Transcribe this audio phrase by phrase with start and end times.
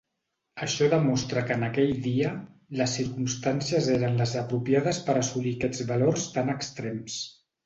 [0.67, 2.31] Això demostra que en aquell dia,
[2.81, 7.21] les circumstàncies eren les apropiades per assolir aquests valors tan extrems.